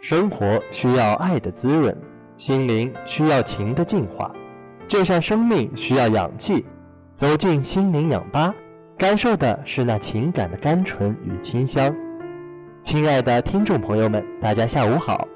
[0.00, 1.94] 生活需要爱的滋润，
[2.38, 4.34] 心灵需要情的净化，
[4.88, 6.64] 就像生命需要氧气。
[7.14, 8.54] 走进心灵氧吧，
[8.96, 11.94] 感受的是那情感的甘醇与清香。
[12.82, 15.28] 亲爱的听众朋友们，大家下午好，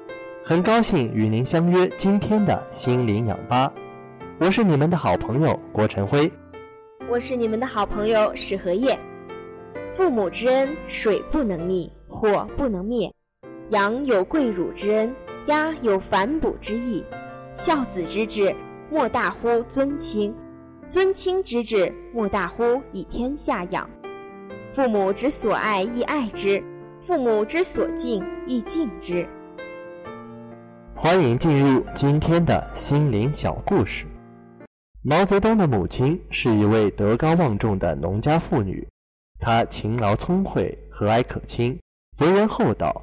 [0.43, 3.71] 很高兴与您相约今天的心灵氧吧，
[4.39, 6.31] 我是你们的好朋友郭晨辉，
[7.07, 8.97] 我是你们的好朋友史荷叶。
[9.93, 13.13] 父母之恩，水不能溺，火不能灭。
[13.69, 15.15] 羊有跪乳之恩，
[15.47, 17.03] 鸭有反哺之意。
[17.51, 18.55] 孝子之志，
[18.91, 20.31] 莫大乎尊亲；
[20.87, 23.89] 尊亲之志，莫大乎以天下养。
[24.71, 26.61] 父母之所爱，亦爱之；
[26.99, 29.27] 父母之所敬，亦敬之。
[30.93, 34.05] 欢迎进入今天的心灵小故事。
[35.01, 38.87] 毛泽东的母亲是一位德高望重的农家妇女，
[39.39, 41.79] 她勤劳聪慧，和蔼可亲，
[42.19, 43.01] 为人厚道。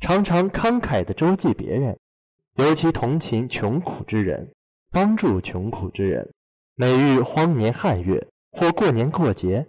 [0.00, 1.96] 常常慷慨地周济别人，
[2.54, 4.50] 尤其同情穷苦之人，
[4.90, 6.32] 帮助穷苦之人。
[6.74, 9.68] 每遇荒年旱月或过年过节，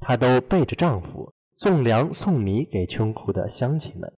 [0.00, 4.12] 她都背着丈夫送粮送米给穷苦的乡亲们。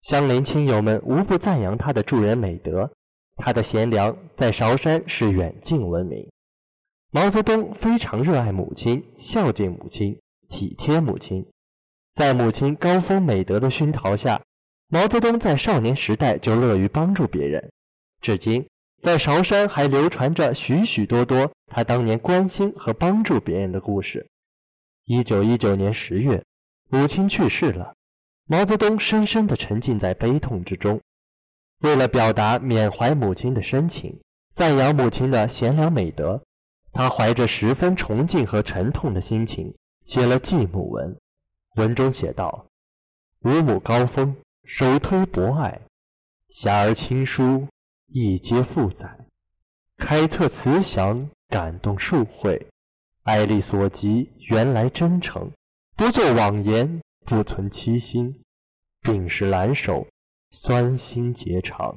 [0.00, 2.90] 乡邻亲友们无不赞扬她的助人美德。
[3.36, 6.26] 她的贤良在韶山是远近闻名。
[7.10, 11.46] 毛泽东非常热爱母亲，孝敬母亲，体贴母亲。
[12.14, 14.40] 在母亲高风美德的熏陶下。
[14.88, 17.72] 毛泽东在少年时代就乐于帮助别人，
[18.20, 18.68] 至今
[19.00, 24.28] 在韶山还流传着许许多多他当年关心和帮助别人的故事。
[25.04, 26.44] 一九一九年十月，
[26.88, 27.94] 母亲去世了，
[28.46, 31.00] 毛泽东深深地沉浸在悲痛之中。
[31.80, 34.20] 为了表达缅怀母亲的深情，
[34.54, 36.42] 赞扬母亲的贤良美德，
[36.92, 39.74] 他怀着十分崇敬和沉痛的心情
[40.04, 41.16] 写了祭母文。
[41.74, 42.66] 文中写道
[43.42, 44.36] ：“吾母高风。”
[44.68, 45.80] 首推博爱，
[46.48, 47.68] 侠而亲疏，
[48.08, 49.08] 亦皆负载。
[49.96, 52.66] 开策慈祥，感动数会。
[53.22, 55.48] 爱力所及，原来真诚。
[55.96, 58.42] 不作妄言，不存欺心。
[59.02, 60.04] 病时阑首，
[60.50, 61.96] 酸心结肠。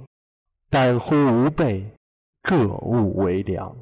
[0.69, 1.84] 但乎吾辈，
[2.44, 3.75] 各物为良。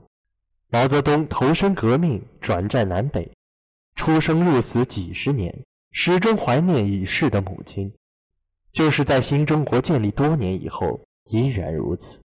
[0.70, 3.30] 毛泽东投身革命，转战南北，
[3.96, 5.54] 出生入死几十年，
[5.92, 7.94] 始终怀念已逝的母亲。
[8.78, 11.02] 就是在新中国建立多年以后，
[11.32, 12.20] 依然如此。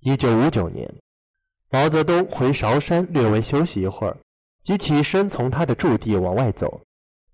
[0.00, 0.94] 一九五九年，
[1.70, 4.14] 毛泽东回韶山略微休息一会儿，
[4.62, 6.82] 即起身从他的驻地往外走。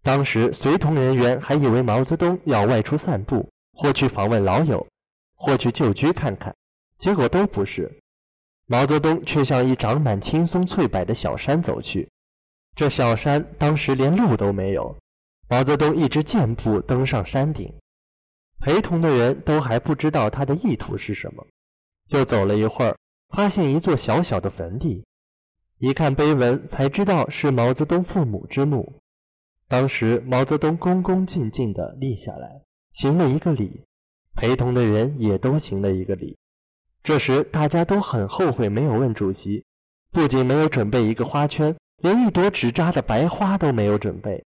[0.01, 4.87] 当时随同人员还以为毛泽东要外出散步，或去访问老友，
[5.35, 6.55] 或去旧居看看，
[6.99, 7.91] 结果都不是。
[8.67, 12.09] 毛泽东却向一长满青松翠柏的小山走去。
[12.77, 14.97] 这小山当时连路都没有，
[15.49, 17.75] 毛泽东一直健步登上山顶。
[18.65, 21.45] 陪同的人都还不知道他的意图是什么，
[22.09, 22.97] 就走了一会儿，
[23.31, 25.05] 发现一座小小的坟地，
[25.79, 29.01] 一看碑文才知道是毛泽东父母之墓。
[29.67, 32.63] 当时毛泽东恭恭敬敬地立下来，
[32.93, 33.85] 行了一个礼，
[34.37, 36.39] 陪同的人也都行了一个礼。
[37.03, 39.65] 这时大家都很后悔没有问主席，
[40.13, 44.45] 不仅没有准备一个花圈，连一朵纸扎的白花都没有准备。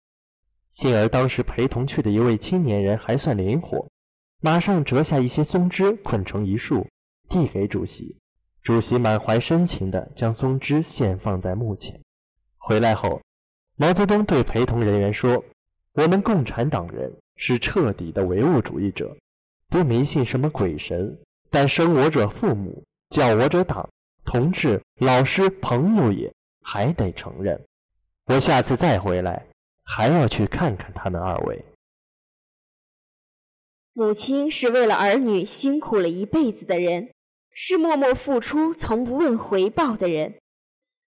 [0.69, 3.85] 幸而当时陪同去的一位青年人还算灵活。
[4.41, 6.87] 马上折下一些松枝，捆成一束，
[7.29, 8.15] 递给主席。
[8.61, 11.99] 主席满怀深情地将松枝献放在墓前。
[12.57, 13.21] 回来后，
[13.75, 15.43] 毛泽东对陪同人员说
[15.93, 19.15] ：“我们共产党人是彻底的唯物主义者，
[19.69, 21.15] 不迷信什么鬼神，
[21.51, 23.87] 但生我者父母，教我者党、
[24.23, 27.63] 同志、老师、朋友也，还得承认。
[28.25, 29.45] 我下次再回来，
[29.83, 31.63] 还要去看看他们二位。”
[33.97, 37.13] 母亲是为了儿女辛苦了一辈子的人，
[37.49, 40.37] 是默默付出从不问回报的人，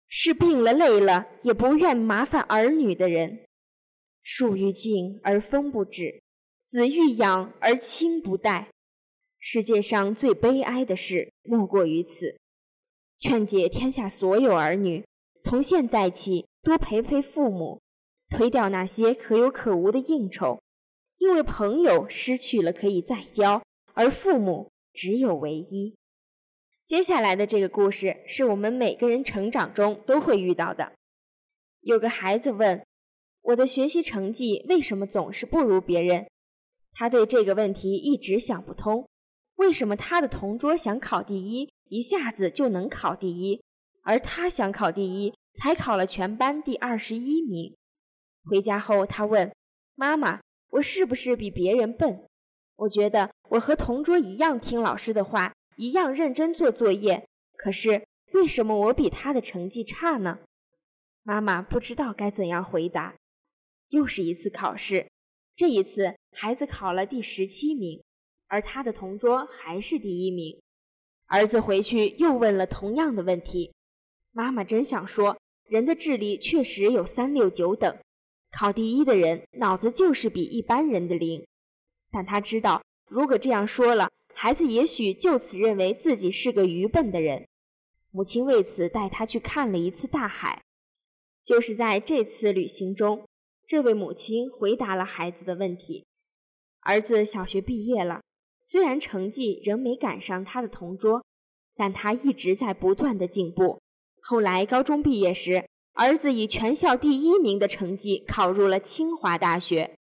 [0.08, 3.44] 是病了累了也不愿麻烦儿女的人。
[4.23, 6.23] 树欲静而风不止，
[6.67, 8.70] 子欲养而亲不待。
[9.38, 12.38] 世界上最悲哀的事莫过于此。
[13.19, 15.05] 劝解天下所有儿女，
[15.43, 17.82] 从现在起多陪陪父母，
[18.31, 20.62] 推掉那些可有可无的应酬。
[21.19, 23.62] 因为朋友失去了可以再交，
[23.93, 25.97] 而父母只有唯一。
[26.87, 30.93] 接下来的这个故事是我们每个人成长中都会遇到的。
[31.81, 32.87] 有个孩子问
[33.43, 36.29] ：“我的学习成绩为什么总是不如别人？”
[36.94, 39.09] 他对这个问题一直想不通：
[39.56, 43.62] 为什么他的同桌想考第一，一下子就能考第一，
[44.03, 47.76] 而他想考第一，才考了全班第二十一名？
[48.44, 49.53] 回家后，他问
[49.97, 50.41] 妈妈。
[50.70, 52.25] 我是不是比别人笨？
[52.76, 57.26] 我觉得我和同桌一样听老师的话，一样认真做作业。
[57.56, 60.38] 可是为什么我比他的成绩差呢？
[61.23, 63.17] 妈妈不知道该怎样回答。
[63.88, 65.09] 又是一次考试，
[65.56, 68.03] 这一次孩子考了第十七名，
[68.47, 70.61] 而他的同桌还是第一名。
[71.26, 73.73] 儿子回去又问了同样的问题。
[74.31, 77.99] 妈妈真想说，人的智力确实有三六九等，
[78.50, 81.47] 考第一的人脑子就是比一般人的灵。
[82.11, 87.47] 但他知道，如果这样说了，孩子也许就此认为自己是个愚笨的人。
[88.11, 90.62] 母亲为此带他去看了一次大海。
[91.45, 93.27] 就是在这次旅行中，
[93.67, 96.06] 这位母亲回答了孩子的问题。
[96.81, 98.23] 儿子小学毕业了，
[98.65, 101.25] 虽然成绩仍没赶上他的同桌，
[101.75, 103.81] 但他一直在不断的进步。
[104.21, 105.67] 后来高中毕业时，
[105.99, 109.97] 儿子以全校第一名的成绩考入了清华大学。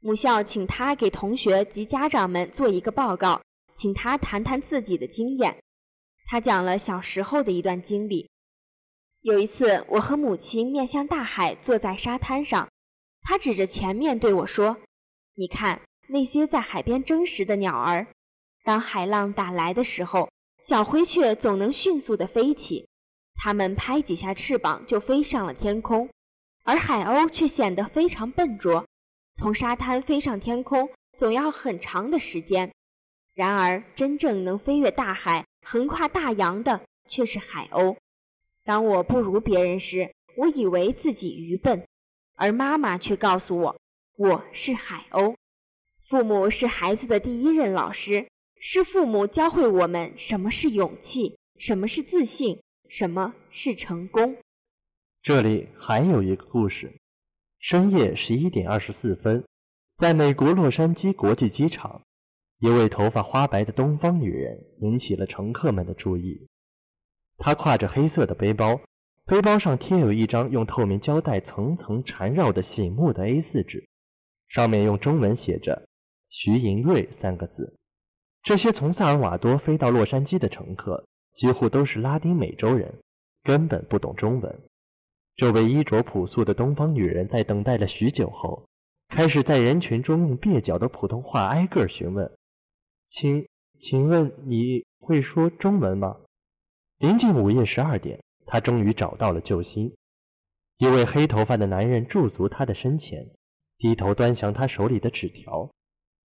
[0.00, 3.40] 母校请他给同学及家长们做一个报告，
[3.76, 5.56] 请他谈谈自己的经验。
[6.26, 8.28] 他讲了小时候的一段经历。
[9.20, 12.68] 有一次，我和母亲面向大海，坐在沙滩上，
[13.22, 14.76] 他指着前面对我说
[15.38, 18.08] ：“你看那些在海边争食的鸟儿，
[18.64, 20.28] 当海浪打来的时候，
[20.64, 22.88] 小灰雀总能迅速地飞起，
[23.38, 26.10] 它们拍几下翅膀就飞上了天空，
[26.64, 28.84] 而海鸥却显得非常笨拙。”
[29.36, 32.72] 从沙滩飞上天空总要很长的时间，
[33.34, 37.96] 然而真正能飞越大海、横跨大洋的却是海鸥。
[38.64, 41.86] 当我不如别人时，我以为自己愚笨，
[42.34, 43.76] 而妈妈却告诉我
[44.16, 45.36] 我是海鸥。
[46.00, 48.26] 父母是孩子的第一任老师，
[48.60, 54.36] 是父母教会我们什么是勇气，什么是自信，什么是成功。
[55.20, 56.98] 这里还有一个故事。
[57.58, 59.44] 深夜十一点二十四分，
[59.96, 62.00] 在美国洛杉矶国际机场，
[62.60, 66.46] 一位头发花白的东方女人引起了乘客们的注意。
[67.36, 68.80] 她挎着黑色的背包，
[69.26, 73.86] 背包上贴有一张用透明胶带层层缠绕的醒目的 A4 纸，
[74.46, 75.88] 上面用中文写着
[76.30, 77.76] “徐银瑞”三个字。
[78.44, 81.04] 这些从萨尔瓦多飞到洛杉矶的乘客
[81.38, 82.92] 几乎都是拉丁美洲人，
[83.44, 84.60] 根本不懂中文。
[85.36, 88.66] 这位衣着朴素的东方女人在等待了许久后，
[89.06, 92.28] 开始在人群中用蹩脚的普通话挨个询问
[93.06, 93.46] ：“请，
[93.78, 96.16] 请问你会说中文吗？”
[96.98, 99.94] 临近午夜十二点，她终于找到了救星。
[100.78, 103.24] 一位黑头发的男人驻足她的身前，
[103.78, 105.70] 低头端详她手里的纸条：“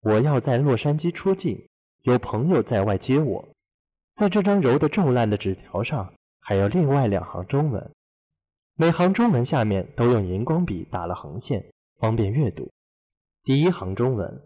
[0.00, 1.68] 我要在洛杉矶出境，
[2.00, 3.46] 有朋友在外接我。”
[4.14, 7.90] 在这张揉得皱烂的纸条上，还有另外两行中文。
[8.74, 12.70] 每行中文下面都用荧光笔打了横线，方便阅读。
[13.42, 14.44] 第一行中文：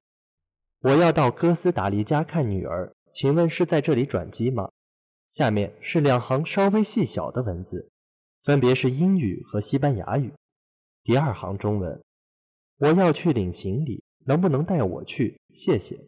[0.80, 4.70] 我要到哥斯达黎加看女儿，请问是在这里转机吗？
[5.28, 7.90] 下面是两行稍微细小的文字，
[8.42, 10.32] 分别是英语和西班牙语。
[11.02, 12.02] 第二行中文：
[12.78, 15.40] 我要去领行李，能不能带我去？
[15.52, 15.98] 谢谢。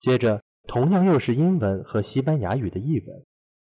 [0.00, 3.24] 接着同样又是英文和西班牙语的译文。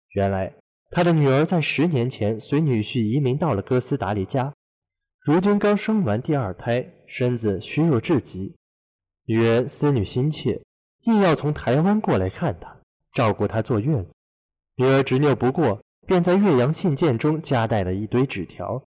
[0.08, 0.52] 原来。
[0.88, 4.54] 他的女儿在十年前随女婿移民到了哥斯达黎加，
[5.20, 8.54] 如今刚生完第二胎，身子虚弱至极。
[9.24, 10.62] 女人思女心切，
[11.02, 12.80] 硬要从台湾过来看他，
[13.12, 14.14] 照顾他坐月子。
[14.76, 18.84] 女儿执拗不过，便在岳阳信件中夹带了一堆纸条。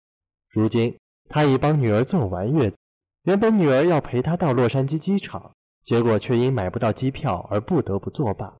[0.50, 0.98] 如今
[1.30, 2.78] 他已帮女儿做完月子，
[3.24, 5.55] 原本女儿要陪他到洛杉矶机场，
[5.86, 8.54] 结果却因买不到机票而不得不作罢。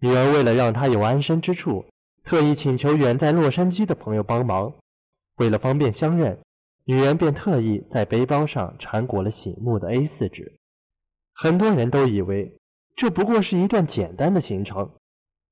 [0.00, 1.86] 女儿为了让他有安身之处。
[2.22, 4.74] 特意请求远在洛杉矶的朋友帮忙，
[5.36, 6.36] 为了方便相认，
[6.82, 10.58] 女人便特意在背包上缠裹了醒目的 A4 纸。
[11.34, 12.58] 很多人都以为
[12.96, 14.90] 这不过是一段简单的行程，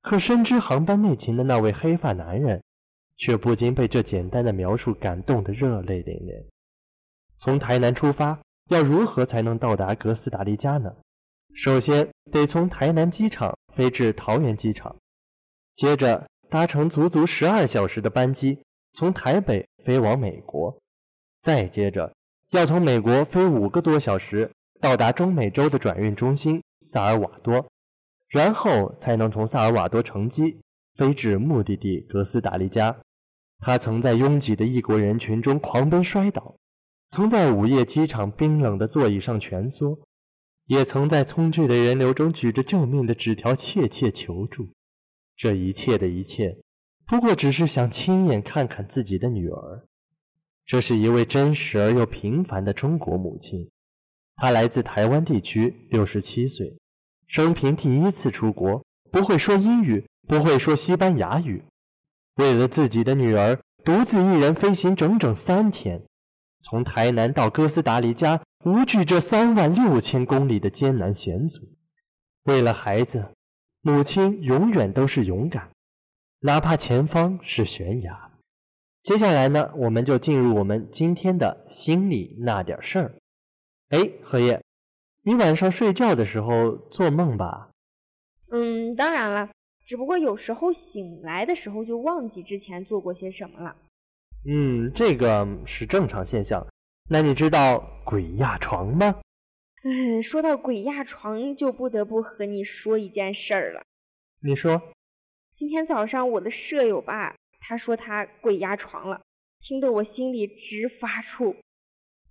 [0.02, 2.60] 可深知航班内情的那位黑发男人，
[3.18, 6.44] 却不禁被这简单的描述感动得热泪淋漓。
[7.38, 8.40] 从台南出发，
[8.70, 10.92] 要如何才能到达哥斯达黎加呢？
[11.54, 14.94] 首先得从台南机场飞至桃园机场，
[15.74, 16.26] 接着。
[16.50, 18.60] 搭乘足足十二小时的班机，
[18.92, 20.78] 从台北飞往美国，
[21.42, 22.12] 再接着
[22.50, 24.48] 要从美国飞五个多小时
[24.80, 27.66] 到达中美洲的转运中心萨尔瓦多，
[28.28, 30.60] 然后才能从萨尔瓦多乘机
[30.94, 32.96] 飞至目的地哥斯达黎加。
[33.58, 36.54] 他曾在拥挤的异国人群中狂奔摔倒，
[37.10, 39.98] 曾在午夜机场冰冷的座椅上蜷缩，
[40.66, 44.68] 也曾在匆聚的人流中举着救命的纸条切切求助。
[45.36, 46.58] 这一切的一切，
[47.06, 49.86] 不过只是想亲眼看看自己的女儿。
[50.64, 53.68] 这是一位真实而又平凡的中国母亲，
[54.36, 56.78] 她来自台湾地区，六十七岁，
[57.26, 61.62] 生平第一次出国，不会说英语，不会说西班牙语，
[62.36, 66.02] 为了自己的女儿，独自一人飞行整整三天，
[66.62, 71.60] 从台南到哥斯达黎加，无惧这三万六千公里的艰难险阻。
[72.44, 73.28] 为了孩子，
[73.82, 75.70] 母亲永远都是勇敢，
[76.40, 78.32] 哪怕前方是悬崖。
[79.02, 83.14] 接下来呢，我们就进入我们今天的心里那点事儿。
[83.90, 84.62] 哎，荷叶，
[85.22, 87.70] 你晚上睡觉的时候做梦吧？
[88.50, 89.50] 嗯，当然了，
[89.84, 93.76] 只不过有时候醒来的时候就忘记之前做过些什么了。
[94.46, 96.66] 嗯，这个是正常现象。
[97.10, 99.20] 那你知道鬼压床吗？
[99.84, 103.82] 嗯，说到鬼压床，就不得不和你说一件事儿了。
[104.40, 104.80] 你说，
[105.54, 109.20] 今天早上我的舍友吧，他说他鬼压床了，
[109.60, 111.54] 听得我心里直发怵。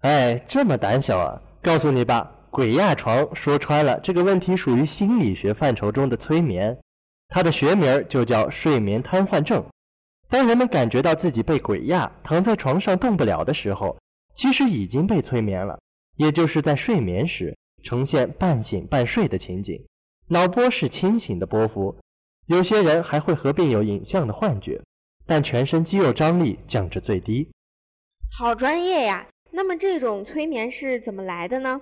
[0.01, 1.41] 哎，这么胆小啊！
[1.61, 6.75] 告诉你吧，鬼压床说穿了，这个问题属于心理学范畴中的催眠，
[7.27, 9.63] 它的学名就叫睡眠瘫痪症。
[10.27, 13.95] 当人们感觉到自己被鬼压，躺在床上动不了的时候，
[14.33, 15.79] 其实已经被催眠了。
[16.15, 19.83] 也就是在睡眠时呈现半醒半睡的情景，
[20.27, 21.97] 脑波是清醒的波幅，
[22.45, 24.81] 有些人还会合并有影像的幻觉，
[25.25, 27.49] 但全身肌肉张力降至最低。
[28.31, 29.27] 好专业呀！
[29.51, 31.81] 那么这种催眠是怎么来的呢？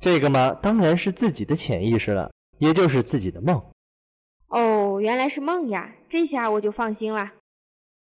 [0.00, 3.62] 这个嘛，当然是自己的潜意识了，也就是自己的梦。
[4.48, 7.32] 哦，原来是梦呀，这下我就放心了。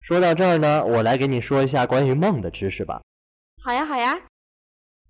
[0.02, 3.02] 说到这儿呢，我来给你说一下关于梦的知识吧。
[3.64, 4.18] 好呀，好呀。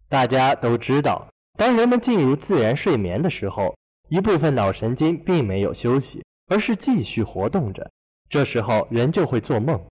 [0.09, 1.25] 大家都知道，
[1.57, 3.73] 当人们进入自然睡眠的时候，
[4.09, 7.89] 一部分脑神经并没有休息，而是继续活动着。
[8.29, 9.81] 这时候人就会做梦，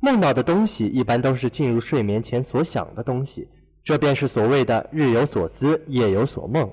[0.00, 3.48] 梦到的东西一般都是进入睡眠前所想的东西，
[3.82, 6.70] 这便是所谓的“日有所思，夜有所梦”。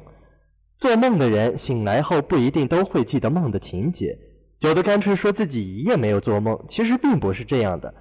[0.77, 4.17] 做梦的人醒来后不一定都会记得梦的情节，
[4.59, 6.61] 有的干脆说自己一夜没有做梦。
[6.67, 7.93] 其实并不是这样的，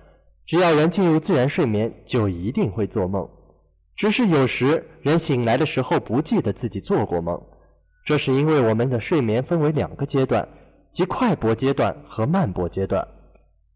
[0.48, 3.28] 只要人进入自然睡眠，就一定会做梦。
[3.94, 7.38] 只是有时人醒来的时候不记得自己做过梦，
[8.06, 10.48] 这是因为我们的睡眠分为两个阶段，
[10.90, 13.06] 即快波阶段和慢波阶段。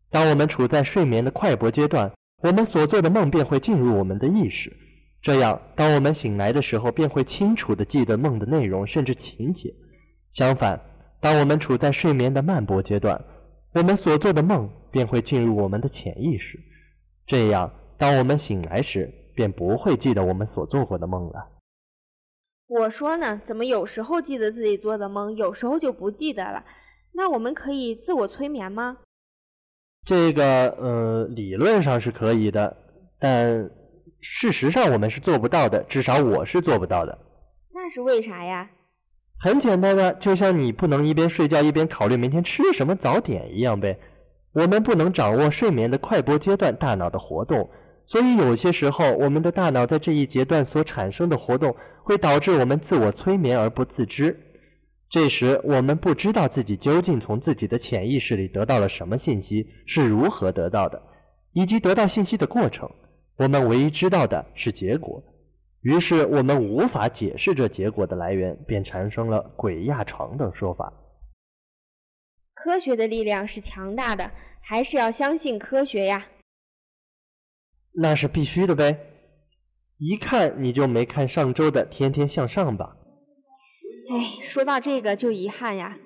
[0.09, 2.11] 当我们处在睡眠的快波阶段，
[2.43, 4.75] 我们所做的梦便会进入我们的意识，
[5.21, 9.71] 这样当我们醒来的时候便会清楚地记得梦的内容甚至情节。
[10.31, 10.81] 相反，
[11.21, 13.23] 当我们处在睡眠的慢波阶段，
[13.75, 16.59] 我们所做的梦便会进入我们的潜意识，
[17.27, 19.19] 这样当我们醒来时。
[19.35, 21.49] 便不会记得我们所做过的梦了。
[22.67, 26.67] 我说呢，怎么有时候记得自己做的梦，有时候就不记得了？
[27.13, 28.99] 那我们可以自我催眠吗？
[30.05, 32.77] 这个，呃，理论上是可以的，
[33.19, 33.71] 但
[34.21, 37.19] 事实上我们是做不到的，至少我是做不到的。
[37.73, 38.71] 那是为啥呀？
[39.43, 43.99] 很简单的，就像你不能一边睡觉一边考虑明天吃什么早点一样呗。
[44.53, 47.69] 我们不能掌握睡眠的快波阶段大脑的活动。
[48.05, 54.39] 所以有些时候，我们的大脑在这一阶段所产生的活动，会导致我们自我催眠而不自知。
[55.11, 61.03] 这时，我们不知道自己究竟从自己的潜意识里得到了什么信息，是如何得到的，
[61.53, 62.89] 以及得到信息的过程。
[63.39, 65.21] 我们唯一知道的是结果。
[65.83, 70.93] 于是，我们无法解释这结果的来源，便产生了“鬼压床”等说法。
[72.55, 76.29] 科学的力量是强大的，还是要相信科学呀？
[77.95, 78.97] 那是必须的呗！
[79.99, 82.97] 一看你就没看上周的《天天向上》吧？
[84.09, 85.99] 哎，说到这个就遗憾呀，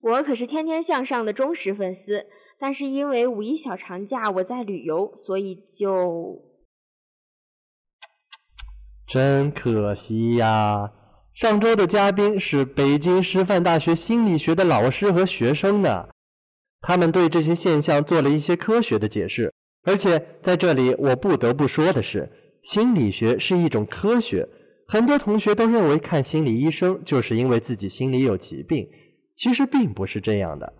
[0.00, 2.26] 我可是《天天向上》的忠实粉丝，
[2.58, 6.47] 但是因为五一小长假我在旅游，所以就……
[9.08, 10.92] 真可惜呀！
[11.32, 16.08] 上周的嘉宾是北京师范大学心理学的老师和学生呢，
[16.82, 19.54] 他们对这些现象做了一些科学的解释。
[19.84, 22.30] 而且在这里，我不得不说的是，
[22.62, 24.46] 心理学是一种科学。
[24.86, 28.86] 很多同学都认为看心理医生就是因为自己心里有疾病，
[29.34, 30.70] 其实并不是这样的。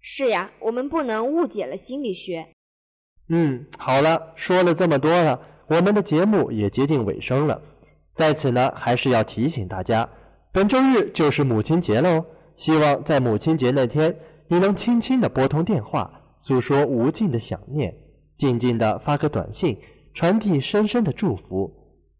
[0.00, 2.48] 是呀，我们不能误解了心理学。
[3.28, 7.60] 嗯，好了，说了这么多了，我们的节目也接近尾声了。
[8.14, 10.08] 在此呢，还是要提醒大家，
[10.52, 12.24] 本周日就是母亲节喽。
[12.56, 16.10] 希望在母亲节那天，你能轻轻的拨通电话，
[16.40, 17.94] 诉说无尽的想念。
[18.36, 19.78] 静静的发个短信，
[20.14, 21.70] 传递深深的祝福，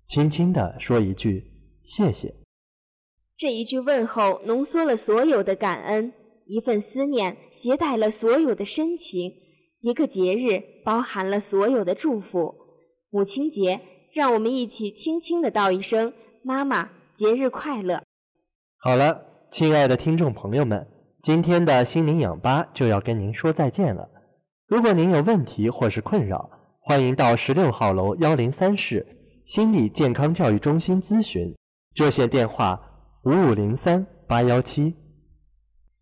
[0.06, 1.44] 轻轻的说一句
[1.82, 2.34] 谢谢。
[3.36, 6.12] 这一句问候浓缩了所有的感恩，
[6.44, 9.32] 一份思念携带了所有的深情，
[9.80, 12.54] 一个节日包含了所有的祝福。
[13.10, 13.80] 母亲节，
[14.12, 16.12] 让我们一起轻轻的道一声
[16.44, 18.02] “妈妈，节日快乐”。
[18.76, 20.86] 好了，亲爱的听众朋友们，
[21.22, 24.10] 今天的心灵氧吧就要跟您说再见了。
[24.66, 26.50] 如果您有问题或是困扰，
[26.80, 29.06] 欢迎到十六号楼幺零三室
[29.46, 31.56] 心理健康教育中心咨询，
[31.94, 32.78] 热线电话
[33.24, 34.94] 五五零三八幺七。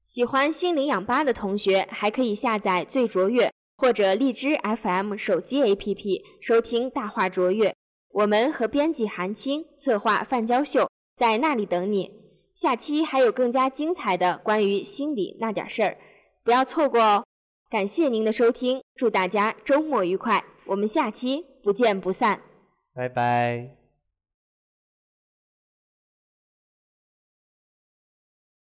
[0.02, 7.74] 喜欢心灵氧吧的同学，还可以下载最卓越或者荔枝 FM 手机 APP 收听大话卓越。
[8.10, 12.10] 我们和编辑韩青、策划范娇秀在那里等你。
[12.54, 15.98] 下期还有更加精彩的关于心理那点事儿，
[16.42, 17.24] 不要错过哦！
[17.68, 22.40] 感谢您的收听，祝大家周末愉快，我们下期不见不散，
[22.94, 23.75] 拜拜。